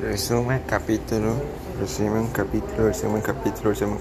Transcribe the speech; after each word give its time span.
Resumen 0.00 0.62
capítulo, 0.66 1.34
resumen 1.78 2.28
capítulo, 2.28 2.88
resumen 2.88 3.22
capítulo, 3.22 3.70
resumen 3.70 3.98